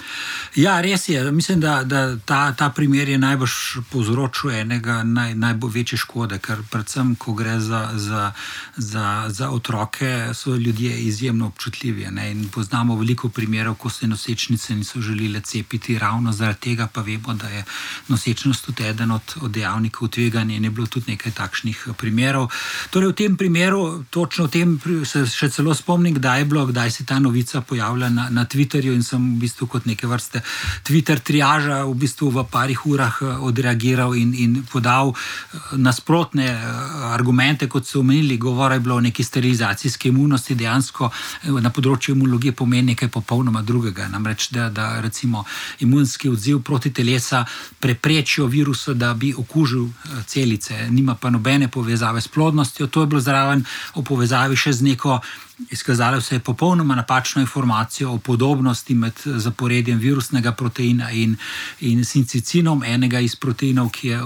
[0.54, 1.32] Ja, res je.
[1.32, 3.50] Mislim, da, da ta, ta primer je najbolj
[3.90, 8.32] povzročil enega naj, največje škode, ker predvsem, ko gre za, za,
[8.76, 12.08] za, za otroke, so ljudje izjemno občutljivi.
[12.10, 12.30] Ne?
[12.30, 17.34] In poznamo veliko primerov, ko se nosečnice niso želeli cepiti, ravno zaradi tega pa vemo,
[17.34, 17.64] da je
[18.08, 22.50] nosečnost tudi eden od, od dejavnikov tveganja in je bilo tudi nekaj takšnih primerov.
[22.90, 26.90] Torej, v tem primeru, točno v tem, se še celo spomnim, kdaj je bilo, kdaj
[26.90, 30.42] se je ta novica pojavila na, na Twitterju in sem v bistvu kot neke vrste
[30.86, 35.14] Twitter triaža v bistvu v parih urah eh, odreagiral in, in podal
[35.72, 36.48] nasprotne
[37.12, 38.36] argumente, kot so omenili.
[38.38, 41.10] Govora je bilo o neki sterilizacijski imunosti, dejansko
[41.60, 44.08] na področju imunologije pomeni nekaj popolnoma drugega.
[44.08, 45.44] Namreč, da, da recimo
[45.80, 47.44] imunski odziv proti telesa
[47.80, 49.86] preprečijo virusa, da bi okužil
[50.26, 52.86] celice, nima pa nobene povezave s plodnostjo.
[52.86, 53.64] To je bilo zraven
[53.96, 55.20] v povezavi še z neko
[55.70, 61.36] Izkazalo se je popolnoma napačno informacijo o podobnosti med zaporedjem virusnega proteina in,
[61.80, 64.20] in sincicinom, enega iz proteinov, ki, je,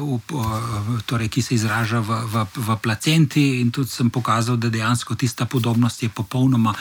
[1.07, 3.61] torej, ki se izraža v, v, v placenti.
[3.61, 6.75] In tudi sem pokazal, da dejansko tista podobnost je popolnoma,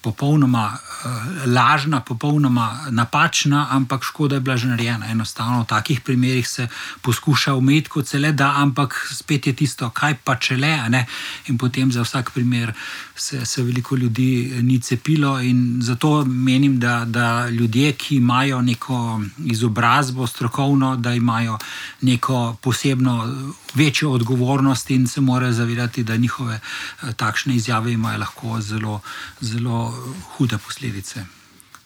[0.00, 5.10] popolnoma uh, lažna, popolnoma napačna, ampak škoda je bila že narejena.
[5.10, 6.68] Enostavno v takih primerih se
[7.02, 11.04] poskuša umeti, kot se le da, ampak spet je tisto, kaj pa če le.
[11.48, 12.72] In potem za vsak primer
[13.16, 15.38] se, se veliko ljudi ni cepilo.
[15.80, 21.58] Zato menim, da, da ljudje, ki imajo neko izobrazbo strokovno, da imajo
[22.00, 23.34] neko posebno
[23.74, 29.00] večjo odgovornost in se morajo zavedati, da njihove eh, takšne izjave imajo lahko zelo,
[29.40, 29.94] zelo
[30.36, 31.24] hude posledice.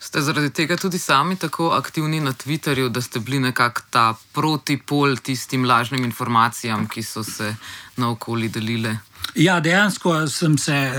[0.03, 5.17] Ste zaradi tega tudi sami tako aktivni na Twitterju, da ste bili nekako ta protipol
[5.17, 7.55] tistim lažnim informacijam, ki so se
[7.97, 8.97] naokoli delile?
[9.35, 10.93] Ja, dejansko sem se, eh,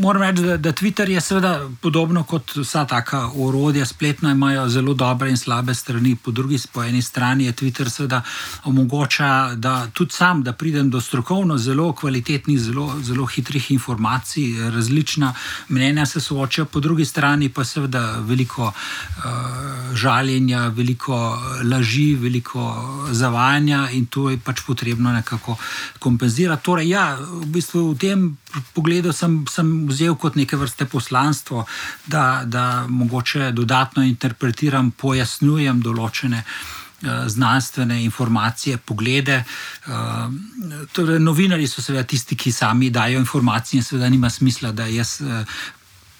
[0.00, 4.94] moram reči, da, da Twitter je seveda podobno kot vsa taka orodja, spletna imajo zelo
[4.94, 6.16] dobre in slabe strani.
[6.16, 8.22] Po drugi po eni strani je Twitter seveda
[8.64, 15.34] omogoča, da tudi sam, da pridem do strokovno zelo kvalitetnih, zelo, zelo hitrih informacij, različna
[15.68, 22.64] mnenja se soočajo, po drugi strani pa seveda veliko uh, žaljenja, veliko laži, veliko
[23.10, 25.56] zavajanja in to je pač potrebno nekako
[25.98, 26.64] kompenzirati.
[26.64, 28.24] Torej, ja, v bistvu v tem
[28.74, 31.66] pogledu sem, sem vzel kot neke vrste poslanstvo,
[32.06, 36.44] da, da mogoče dodatno interpretiram, pojasnjujem določene.
[37.02, 39.44] Eh, znanstvene informacije, poglede.
[39.86, 39.92] Eh,
[40.92, 45.20] torej, novinari so seveda tisti, ki sami dajo informacije, in seveda nima smisla, da jaz
[45.20, 45.44] eh,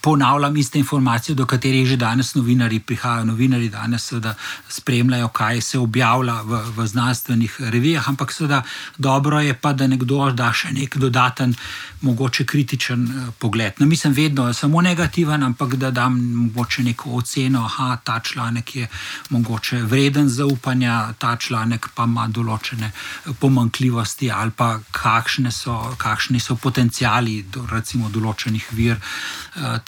[0.01, 3.25] ponavljam iste informacije, do katerih že danes novinari prihajajo.
[3.25, 4.35] Novinari danes seveda
[4.69, 8.63] spremljajo, kaj se objavlja v, v znanstvenih revijah, ampak seveda
[8.99, 11.55] dobro je pa, da nekdo da še nek dodaten,
[12.01, 13.73] mogoče kritičen uh, pogled.
[13.79, 18.89] Ne mislim vedno samo negativen, ampak da dam mogoče neko oceno, da ta članek je
[19.31, 26.41] mogoče vreden zaupanja, ta članek pa ima določene eh, pomankljivosti ali pa kakšne so, kakšni
[26.41, 28.97] so potencijali do recimo določenih vir.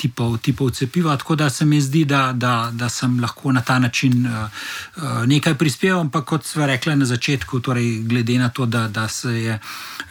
[0.00, 1.16] Tipov, tipov cepiva.
[1.16, 4.32] Tako da se mi zdi, da, da, da sem lahko na ta način uh,
[4.96, 9.08] uh, nekaj prispeval, ampak kot smo rekli na začetku, torej glede na to, da, da
[9.08, 9.58] se je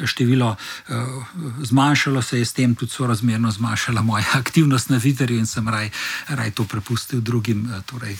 [0.03, 0.55] število
[0.89, 0.95] uh,
[1.63, 5.89] zmanjšalo, se je s tem tudi sorazmerno zmanjšala moja aktivnost na Twitterju in sem raj,
[6.27, 7.65] raj to prepustil drugim.
[7.65, 8.17] Uh, torej,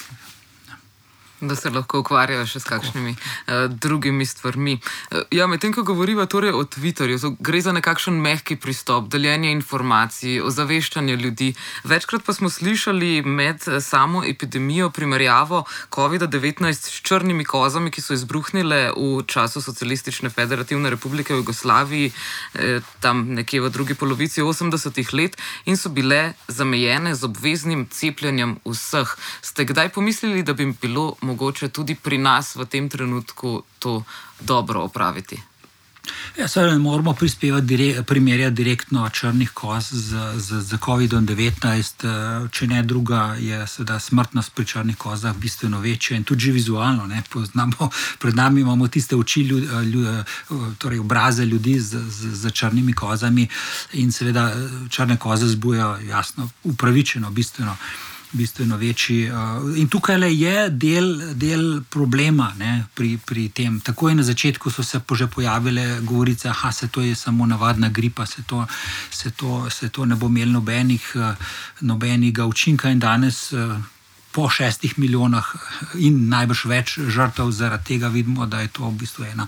[1.41, 4.80] Da se lahko ukvarjajo še s kakšnimi uh, drugimi stvarmi.
[5.12, 9.52] Uh, ja, Medtem ko govorimo torej o Twitterju, to gre za nekakšen mehki pristop, deljenje
[9.56, 11.54] informacij, ozaveščanje ljudi.
[11.84, 15.63] Večkrat pa smo slišali med eh, samo epidemijo primerjavo
[15.95, 23.23] COVID-19 s črnimi kozami, ki so izbruhnile v času Socialistične federativne republike Jugoslaviji, eh, tam
[23.34, 29.15] nekje v drugi polovici 80-ih let in so bile zamejene z obveznim cepljenjem vseh.
[29.41, 34.02] Ste kdaj pomislili, da bi bilo mogoče tudi pri nas v tem trenutku to
[34.39, 35.39] dobro opraviti.
[36.38, 42.06] Ja, seveda ne moramo prispevati direk, primerjati direktno črnih koz z, z, z COVID-19.
[42.06, 47.10] Eh, če ne druga, je seveda smrtnost pri črnih kozah bistveno večja in tudi vizualno.
[47.30, 47.89] Poznamo,
[48.20, 50.24] pred nami imamo tiste oči, ljud, eh, ljud, eh,
[50.78, 53.48] torej obraze ljudi z, z, z črnimi kozami
[53.94, 54.54] in seveda
[54.89, 57.76] črne koze zbujajo, jasno, upravičeno, bistveno
[58.32, 59.24] bistveno večji.
[59.24, 59.34] Eh,
[59.76, 63.80] in tukaj je del, del problema ne, pri, pri tem.
[63.80, 68.26] Takoj na začetku so se že pojavile govorice, da se to je samo navadna gripa,
[68.26, 68.65] se to,
[69.12, 71.36] se to, se to ne bo imelo nobenih, eh,
[71.82, 73.54] nobenega učinka in danes.
[73.54, 73.78] Eh,
[74.32, 75.46] po šestih milijonah
[75.98, 79.48] in najbrž več žrtev, zaradi tega vidimo, da je to v bistvu ena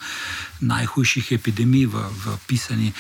[0.60, 2.94] najhujših epidemij v, v pisani,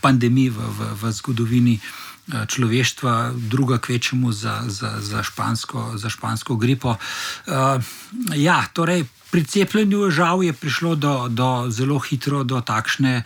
[0.00, 6.56] pandemij v, v, v zgodovini uh, človeštva, druga kvečemu za, za, za, špansko, za špansko
[6.56, 6.96] gripo.
[7.46, 7.82] Uh,
[8.34, 13.22] ja, torej, pri cepljenju žal je prišlo do, do zelo hitro do takšne.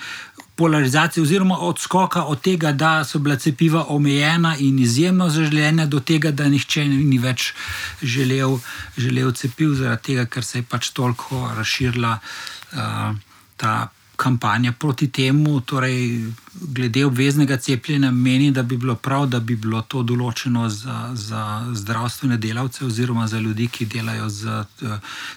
[0.61, 6.31] Polarizacije, oziroma odskoka od tega, da so bila cepiva omejena in izjemno zaželjena, do tega,
[6.31, 7.55] da nihče ni več
[8.03, 8.59] želel,
[8.97, 13.17] želel cepiv, zaradi tega, ker se je pač toliko razširila uh,
[13.57, 13.89] ta
[14.21, 19.81] kampanja proti temu, torej glede obveznega cepljenja, meni, da bi bilo prav, da bi bilo
[19.83, 24.59] to določeno za, za zdravstvene delavce oziroma za ljudi, ki delajo z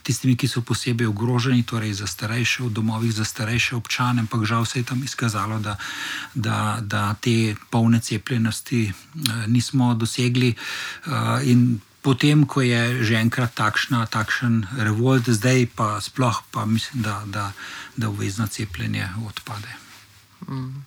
[0.04, 4.68] tistimi, ki so posebej ogroženi, torej za starejše v domovih, za starejše občane, ampak žal
[4.68, 5.78] se je tam izkazalo, da,
[6.34, 8.84] da, da te polne cepljenosti
[9.48, 10.52] nismo dosegli.
[11.48, 17.24] In potem, ko je že enkrat takšna, takšen revolt, zdaj pa sploh, pa mislim, da,
[17.26, 17.46] da,
[17.96, 19.72] da obvezno cepljenje odpade.
[20.52, 20.84] Mm.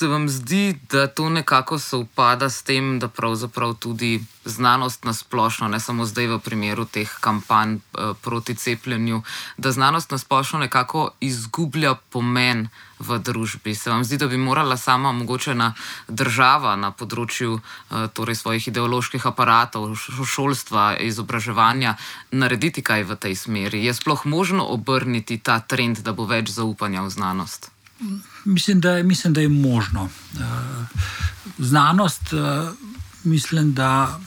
[0.00, 5.68] Se vam zdi, da to nekako sovpada s tem, da pravzaprav tudi znanost na splošno,
[5.68, 9.22] ne samo zdaj v primeru teh kampanj eh, proti cepljenju,
[9.56, 13.74] da znanost na splošno nekako izgublja pomen v družbi.
[13.74, 15.74] Se vam zdi, da bi morala sama mogoče na
[16.08, 21.98] država na področju eh, torej svojih ideoloških aparatov, šolstva, izobraževanja
[22.32, 23.84] narediti kaj v tej smeri?
[23.84, 27.68] Je sploh možno obrniti ta trend, da bo več zaupanja v znanost?
[28.44, 30.08] Mislim, da, mislim, da je možno.
[30.34, 30.86] Eh,
[31.58, 32.70] znanost, eh,
[33.24, 34.20] mislim, da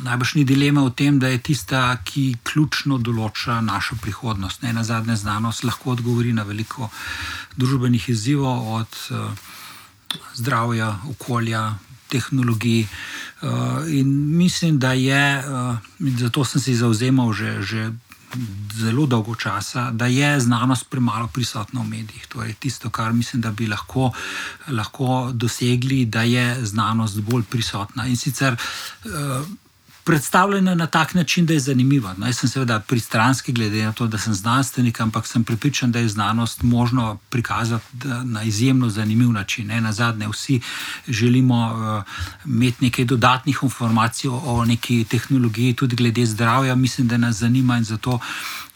[0.00, 4.62] najbrž ni dileme o tem, da je tista, ki ključno določa našo prihodnost.
[4.62, 6.88] Ne na zadnje, znanost lahko odgovori na veliko
[7.56, 9.28] družbenih izzivov, od uh,
[10.34, 11.74] zdravja, okolja,
[12.08, 12.86] tehnologij.
[13.42, 15.76] Uh, in mislim, da je, uh,
[16.18, 17.90] zato sem se zauzemal že, že
[18.74, 22.26] zelo dolgo časa, da je znanost premalo prisotna v medijih.
[22.26, 24.12] To je tisto, kar mislim, da bi lahko,
[24.68, 28.06] lahko dosegli, da je znanost bolj prisotna.
[28.06, 28.56] In sicer.
[30.02, 32.14] Uh, predstavljena na tak način, da je zanimiva.
[32.18, 35.98] No, jaz sem seveda pristranski, glede na to, da sem znanstvenik, ampak sem prepričan, da
[35.98, 37.84] je znanost možno prikazati
[38.24, 39.66] na izjemno zanimiv način.
[39.66, 39.80] Ne?
[39.80, 40.60] Na zadnje, vsi
[41.08, 42.04] želimo uh,
[42.44, 47.84] imeti nekaj dodatnih informacij o neki tehnologiji, tudi glede zdravja, mislim, da nas zanima in
[47.84, 48.18] zato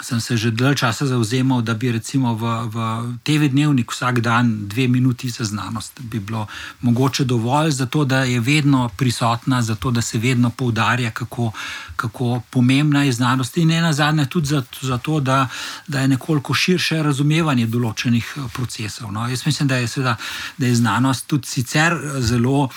[0.00, 2.76] sem se že dalj časa zauzemal, da bi recimo v, v
[3.24, 6.00] TV dnevnik vsak dan dve minuti za znanost.
[6.00, 6.46] Bi bilo
[6.80, 11.52] mogoče dovolj za to, da je vedno prisotna, za to, da se vedno poudarja, kako,
[11.96, 15.48] kako pomembna je znanost in ena zadnja tudi za, za to, da,
[15.86, 19.12] da je nekoliko širše razumevanje določenih procesov.
[19.12, 20.16] No, jaz mislim, da je, seveda,
[20.58, 22.68] da je znanost tudi sicer zelo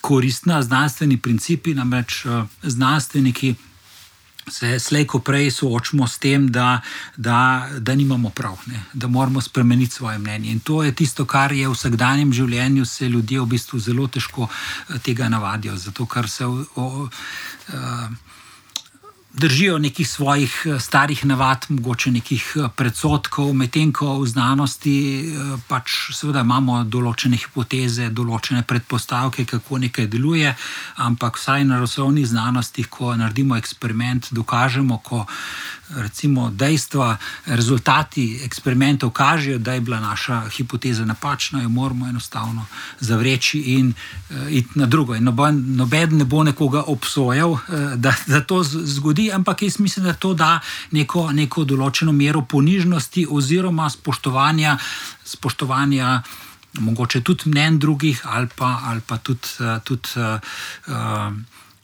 [0.00, 2.26] koristna, znanstveni principi, namreč
[2.62, 3.54] znanstveniki
[4.50, 6.80] se slejko prej soočamo s tem, da,
[7.16, 8.82] da, da nimamo prav, ne?
[8.92, 10.50] da moramo spremeniti svoje mnenje.
[10.50, 14.48] In to je tisto, kar je v vsakdanjem življenju, se ljudje v bistvu zelo težko
[14.48, 15.76] eh, tega navadijo.
[15.76, 16.46] Zato, ker se.
[16.46, 17.08] O, o,
[17.68, 18.26] uh,
[19.36, 25.56] držijo nekih svojih eh, starih navad, mogoče nekih eh, predsotkov, medtem ko v znanosti eh,
[25.68, 30.54] pač seveda imamo določene hipoteze, določene predpostavke, kako nekaj deluje,
[30.96, 35.26] ampak vsaj na razvojnih znanostih, ko naredimo eksperiment, dokažemo, ko
[35.94, 42.66] recimo dejstva, rezultati eksperimentov kažejo, da je bila naša hipoteza napačna, jo moramo enostavno
[43.00, 43.92] zavreči in
[44.30, 45.14] uh, iti na drugo.
[45.14, 47.60] In noben, noben ne bo nekoga obsojal, uh,
[47.96, 53.26] da, da to zgodi ampak jaz mislim, da to da neko, neko določeno mero ponižnosti
[53.30, 54.78] oziroma spoštovanja,
[55.24, 56.22] spoštovanja
[56.80, 59.48] mogoče tudi mnen drugih ali pa, ali pa tudi.
[59.84, 61.36] tudi uh,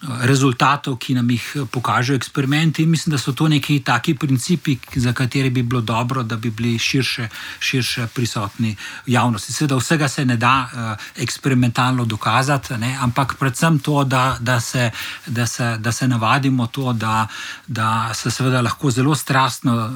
[0.02, 2.86] rezultatov, ki nam jih pokažejo eksperimenti.
[2.86, 6.78] Mislim, da so to neki taki principi, za katere bi bilo dobro, da bi bili
[6.78, 7.28] širše,
[7.60, 9.52] širše prisotni javnosti.
[9.52, 12.96] Seveda, vsega se ne da uh, eksperimentalno dokazati, ne?
[13.00, 14.90] ampak predvsem to, da, da, se,
[15.26, 17.26] da, se, da se navadimo to, da,
[17.66, 19.90] da se seveda lahko zelo strastno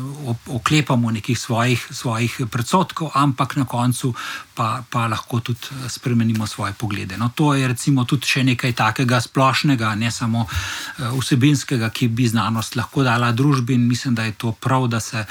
[0.47, 4.15] oklepamo nekih svojih, svojih predsotkov, ampak na koncu
[4.55, 7.17] pa, pa lahko tudi spremenimo svoje poglede.
[7.17, 12.29] No, to je recimo tudi še nekaj takega splošnega ne samo eh, vsebinskega, ki bi
[12.29, 13.75] znanost lahko dala družbi.
[13.75, 15.25] In mislim, da je to prav, da se,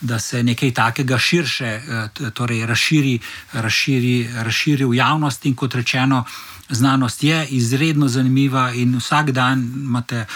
[0.00, 3.18] da se nekaj takega širše, eh, torej razširi,
[3.52, 6.24] razširi, razširi v javnosti in kot rečeno.
[6.70, 10.26] Znanost je izredno zanimiva, in vsak dan imate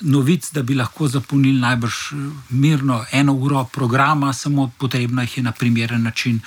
[0.00, 2.16] novic, da bi lahko zapolnili najbrž eh,
[2.50, 6.40] mirno eno uro programa, samo potrebno jih je na primeren način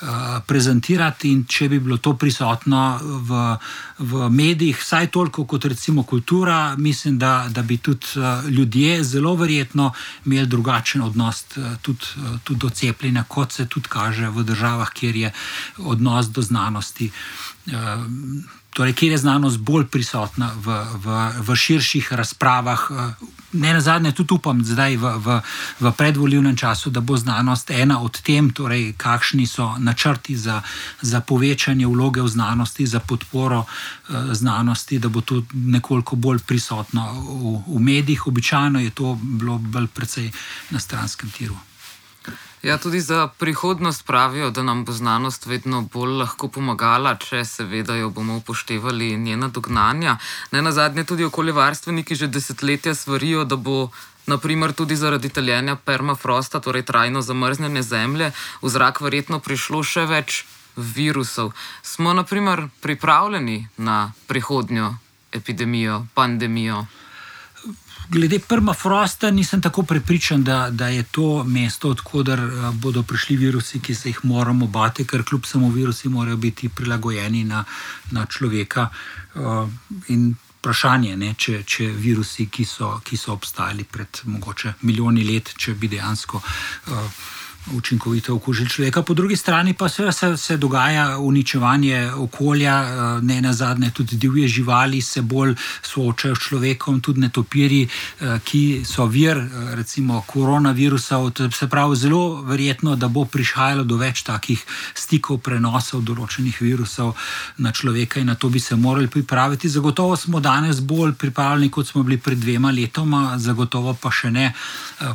[0.00, 0.08] uh,
[0.46, 1.30] prezentirati.
[1.32, 3.42] In če bi bilo to prisotno v,
[3.98, 9.34] v medijih, vsaj toliko kot recimo kultura, mislim, da, da bi tudi uh, ljudje zelo
[9.34, 9.92] verjetno
[10.24, 14.90] imeli drugačen odnos uh, tudi, uh, tudi do cepljenja, kot se tudi kaže v državah,
[14.90, 15.32] kjer je
[15.78, 17.10] odnos do znanosti.
[17.66, 17.72] Uh,
[18.74, 21.06] torej, kjer je znanost bolj prisotna v, v,
[21.46, 22.80] v širših razpravah.
[22.90, 25.40] Eh, ne na zadnje, tudi upam, zdaj v, v,
[25.80, 30.62] v predvoljivnem času, da bo znanost ena od tem, torej, kakšni so načrti za,
[31.02, 33.68] za povečanje vloge v znanosti, za podporo uh,
[34.34, 38.26] znanosti, da bo to nekoliko bolj prisotno v, v medijih.
[38.26, 39.86] Običajno je to bilo bolj
[40.70, 41.54] na stranskem tiru.
[42.64, 47.96] Ja, tudi za prihodnost pravijo, da nam bo znanost vedno bolj lahko pomagala, če seveda
[47.98, 50.16] jo bomo upoštevali njena dognanja.
[50.52, 53.90] Ne na zadnje tudi okoljevarstveniki že desetletja svarijo, da bo
[54.26, 60.46] naprimer tudi zaradi taljenja permafrosta, torej trajno zamrznjene zemlje, v zrak verjetno prišlo še več
[60.76, 61.52] virusov.
[61.82, 64.94] Smo naprimer pripravljeni na prihodnjo
[65.32, 66.86] epidemijo, pandemijo.
[68.08, 73.80] Glede permafrosta nisem tako prepričan, da, da je to mesto, odkuder eh, bodo prišli virusi,
[73.80, 77.64] ki se jih moramo bati, ker kljub samo virusi morajo biti prilagojeni na,
[78.10, 78.88] na človeka.
[79.34, 79.68] Uh,
[80.08, 85.52] in vprašanje, ne, če, če virusi, ki so, ki so obstajali pred mogoče milijoni let,
[85.58, 86.40] če bi dejansko.
[86.86, 87.24] Uh,
[87.72, 93.40] učinkovito okužili človeka, po drugi strani pa se, se, se dogaja uničevanje okolja, eh, ne
[93.40, 97.82] na zadnje, tudi divje živali se bolj soočajo s človekom, tudi netopiri,
[98.20, 101.14] eh, ki so vir, eh, recimo, koronavirusa.
[101.52, 107.14] Se pravi, zelo verjetno, da bo prihajalo do več takih stikov, prenosov določenih virusov
[107.58, 109.68] na človeka in na to bi se morali pripraviti.
[109.68, 114.54] Zagotovo smo danes bolj pripravljeni, kot smo bili pred dvema letoma, zagotovo pa še ne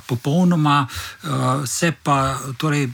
[0.07, 0.87] popolnoma.
[1.65, 2.89] Se pa torej,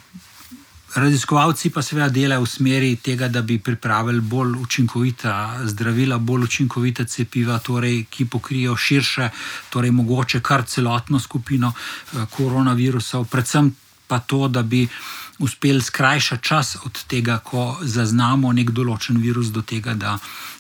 [0.96, 7.06] raziskovalci pa seveda delajo v smeri tega, da bi pripravili bolj učinkovita zdravila, bolj učinkovita
[7.06, 9.30] cepiva, torej, ki pokrijejo širše,
[9.70, 13.76] torej mogoče kar celotno skupino eh, koronavirusov, predvsem
[14.08, 14.88] pa to, da bi.
[15.36, 20.14] Uspeli skrajšati čas od tega, ko zaznamo nek določen virus, do tega, da,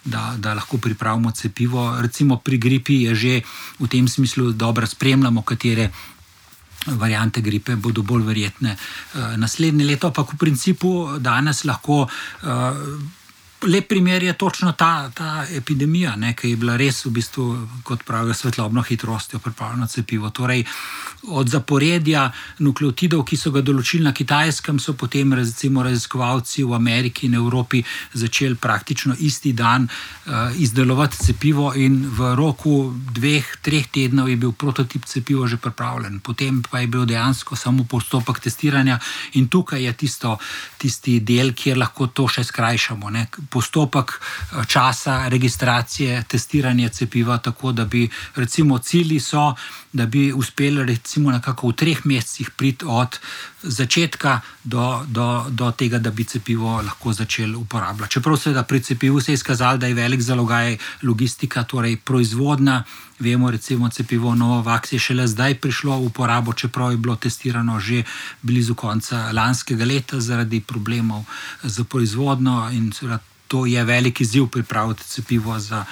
[0.03, 1.85] da, da lahko pripravimo cepivo.
[2.03, 3.33] Recimo pri gripi je že
[3.79, 5.93] v tem smislu dobro spremljamo, katere
[6.85, 12.05] variante gripe bodo bolj verjetne uh, naslednje leto, ampak v principu danes lahko.
[13.61, 17.45] Lep primer je točno ta, ta epidemija, ne, ki je bila res, v bistvu,
[17.83, 20.29] kot pravijo, svetlobno hitrostjo pripravljena cepivo.
[20.29, 20.65] Torej,
[21.27, 27.25] od zaporedja nukleotidov, ki so ga določili na Kitajskem, so potem recimo, raziskovalci v Ameriki
[27.25, 27.81] in Evropi
[28.13, 34.51] začeli praktično isti dan uh, izdelovati cepivo, in v roku dveh, treh tednov je bil
[34.51, 36.19] prototip cepiva že pripravljen.
[36.19, 38.99] Potem pa je bil dejansko samo postopek testiranja,
[39.39, 40.37] in tukaj je tisto,
[40.77, 43.09] tisti del, kjer lahko to še skrajšamo.
[43.09, 49.53] Ne postopek eh, časa registracije, testiranja cepiva, tako da bi, recimo, cilji so,
[49.93, 53.19] da bi uspeli, recimo, nekako v treh mesecih priti od
[53.63, 58.11] začetka do, do, do tega, da bi cepivo lahko začeli uporabljati.
[58.11, 62.83] Čeprav se da pri cepivu se je izkazalo, da je velik zalogaj logistika, torej proizvodna.
[63.19, 68.03] Vemo, recimo, cepivo Novavax je šele zdaj prišlo v uporabo, čeprav je bilo testirano že
[68.41, 71.23] blizu konca lanskega leta zaradi problemov
[71.63, 75.85] z proizvodnjo in seveda to je velik izziv pripraviti cepivo za,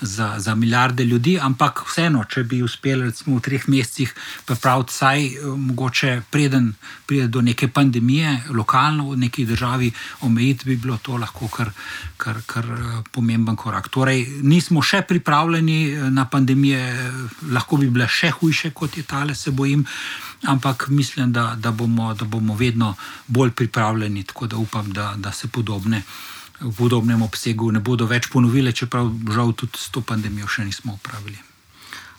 [0.00, 4.12] za, za milijarde ljudi, ampak vseeno, če bi uspeli recimo, v treh mesecih
[4.44, 6.74] pripraviti vsaj eh, mogoče preden
[7.06, 9.90] pride do neke pandemije, lokalno v neki državi
[10.20, 11.70] omejiti, bi bilo to lahko kar,
[12.16, 13.88] kar, kar eh, pomemben korak.
[13.88, 17.10] Torej, nismo še pripravljeni eh, na pandemije,
[17.52, 19.86] lahko bi bile še hujše, kot je tale, se bojim.
[20.46, 22.94] Ampak mislim, da, da, bomo, da bomo vedno
[23.26, 26.02] bolj pripravljeni, tako da upam, da, da se podobne
[26.60, 30.96] v podobnem obsegu ne bodo več ponovile, čeprav žal tudi s to pandemijo še nismo
[30.96, 31.38] upravili.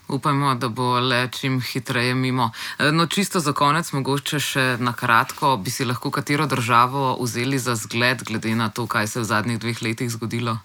[0.08, 2.52] Upajmo, da bo le čim hitreje mimo.
[2.80, 7.76] No, čisto za konec, mogoče še na kratko, bi si lahko katero državo vzeli za
[7.76, 10.56] zgled, glede na to, kaj se je v zadnjih dveh letih zgodilo?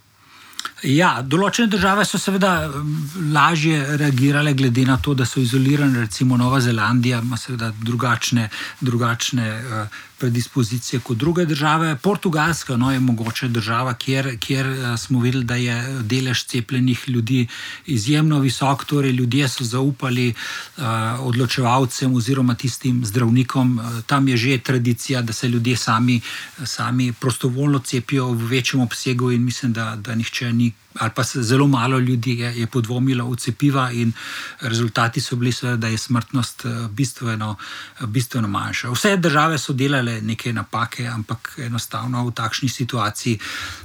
[0.82, 2.70] Ja, določene države so seveda
[3.32, 8.48] lažje reagirale, glede na to, da so izolirane, recimo Nova Zelandija ima seveda drugačne.
[8.80, 11.96] drugačne uh, predispozicije kot druge države.
[11.96, 17.46] Portugalska no, je mogoče država, kjer, kjer eh, smo videli, da je delež cepljenih ljudi
[17.86, 18.84] izjemno visok.
[18.84, 20.84] Torej, ljudje so zaupali uh,
[21.20, 23.80] odločevalcem oziroma tistim zdravnikom.
[24.06, 26.20] Tam je že tradicija, da se ljudje sami,
[26.64, 31.66] sami prostovoljno cepijo v večjem obsegu, in mislim, da, da nihče ni ali pa zelo
[31.66, 34.12] malo ljudi je, je podvomilo v cepiva, in
[34.60, 37.56] rezultati so bili, seveda, da je smrtnost eh, bistveno,
[38.00, 38.90] eh, bistveno manjša.
[38.90, 43.38] Vse države so delale neke napake, ampak enostavno v takšni situaciji,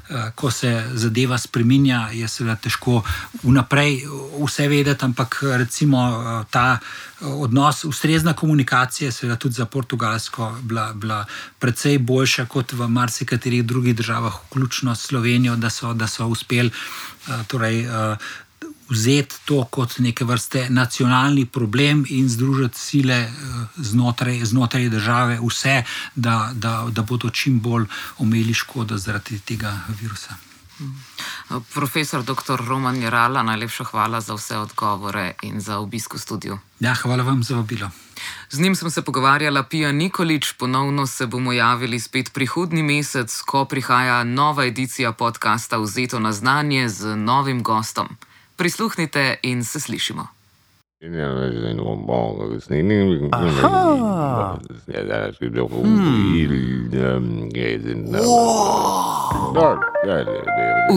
[0.10, 3.04] eh, ko se zadeva spremenja, je seveda težko
[3.44, 4.02] vnaprej
[4.46, 6.80] vse vedeti, ampak recimo ta
[7.22, 11.26] odnos, ustrezna komunikacija, seveda tudi za Portugalsko, bila, bila
[11.60, 16.72] precej boljša kot v marsikaterih drugih državah, vključno s Slovenijo, da so, so uspeli
[17.48, 18.18] torej, uh,
[18.90, 25.84] vzeti to kot neke vrste nacionalni problem in združiti sile uh, znotraj, znotraj države, vse,
[26.16, 27.86] da, da, da bodo čim bolj
[28.18, 30.47] omejili škodo zaradi tega virusa.
[31.74, 32.62] Profesor dr.
[32.68, 36.60] Roman Jarala, najlepša hvala za vse odgovore in za obisk v studiu.
[36.80, 37.90] Ja, hvala vam za vabilo.
[38.50, 43.66] Z njim sem se pogovarjala Pija Nikolič, ponovno se bomo javili spet prihodnji mesec, ko
[43.66, 48.08] prihaja nova edicija podcasta Vzeto na znanje z novim gostom.
[48.56, 50.37] Prisluhnite in se slišimo.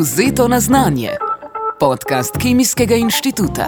[0.01, 1.11] Vzeto na znanje.
[1.81, 3.67] Podcast Kemijskega inštituta.